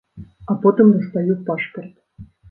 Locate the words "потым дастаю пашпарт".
0.61-1.93